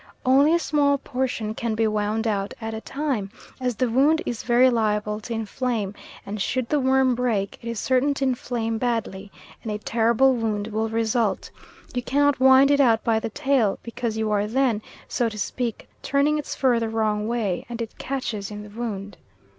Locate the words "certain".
7.79-8.15